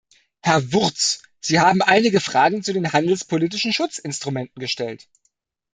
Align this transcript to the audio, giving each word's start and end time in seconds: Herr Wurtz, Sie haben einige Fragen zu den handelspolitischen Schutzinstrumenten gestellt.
Herr 0.41 0.73
Wurtz, 0.73 1.21
Sie 1.41 1.59
haben 1.59 1.83
einige 1.83 2.19
Fragen 2.21 2.63
zu 2.63 2.73
den 2.73 2.91
handelspolitischen 2.91 3.71
Schutzinstrumenten 3.71 4.59
gestellt. 4.59 5.07